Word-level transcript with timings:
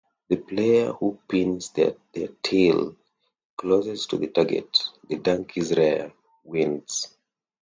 The 0.29 0.37
player 0.37 0.93
who 0.93 1.19
pins 1.29 1.69
their 1.69 1.95
tail 2.41 2.95
closest 3.55 4.09
to 4.09 4.17
the 4.17 4.29
target, 4.29 4.75
the 5.07 5.17
donkey's 5.17 5.77
rear, 5.77 6.11
wins. 6.43 7.15